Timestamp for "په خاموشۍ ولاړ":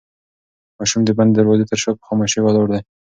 1.97-2.65